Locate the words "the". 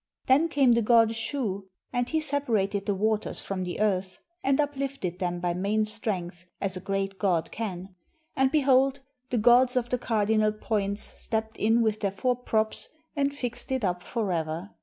0.71-0.81, 2.87-2.95, 3.63-3.79, 9.29-9.37, 9.89-9.99